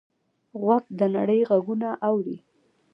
غوږ 0.61 0.83
د 0.99 1.01
نړۍ 1.15 1.41
غږونه 1.49 1.89
اوري. 2.07 2.37